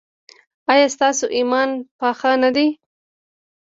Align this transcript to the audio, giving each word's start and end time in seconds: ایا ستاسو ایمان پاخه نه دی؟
ایا 0.71 0.87
ستاسو 0.95 1.25
ایمان 1.37 1.69
پاخه 1.99 2.31
نه 2.43 2.49
دی؟ 2.55 2.67